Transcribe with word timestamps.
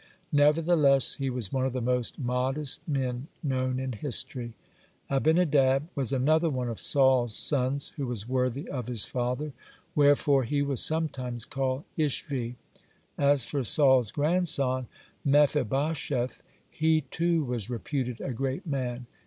(108) 0.31 0.45
Nevertheless 0.65 1.13
he 1.17 1.29
was 1.29 1.53
one 1.53 1.63
of 1.67 1.73
the 1.73 1.79
most 1.79 2.17
modest 2.17 2.79
men 2.87 3.27
known 3.43 3.79
in 3.79 3.91
history. 3.91 4.53
(109) 5.09 5.15
Abinadab 5.17 5.89
was 5.93 6.11
another 6.11 6.49
one 6.49 6.67
of 6.69 6.79
Saul's 6.79 7.35
sons 7.35 7.89
who 7.97 8.07
was 8.07 8.27
worthy 8.27 8.67
of 8.67 8.87
his 8.87 9.05
father, 9.05 9.53
wherefore 9.93 10.43
he 10.43 10.63
was 10.63 10.81
sometimes 10.81 11.45
called 11.45 11.83
Ishvi. 11.99 12.55
(110) 12.57 12.57
As 13.19 13.45
for 13.45 13.63
Saul's 13.63 14.11
grandson 14.11 14.87
Mephibosheth. 15.23 16.41
He, 16.67 17.01
too, 17.01 17.43
was 17.45 17.69
reputed 17.69 18.19
a 18.21 18.33
great 18.33 18.65
man. 18.65 19.05